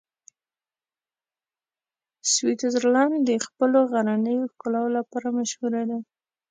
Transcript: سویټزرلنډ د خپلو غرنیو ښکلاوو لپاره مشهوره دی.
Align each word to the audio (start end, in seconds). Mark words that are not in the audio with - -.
سویټزرلنډ 2.31 3.13
د 3.29 3.31
خپلو 3.45 3.79
غرنیو 3.91 4.51
ښکلاوو 4.53 4.95
لپاره 4.97 5.27
مشهوره 5.37 5.81
دی. 5.89 5.99